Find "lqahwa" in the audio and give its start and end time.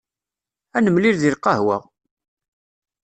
1.35-1.77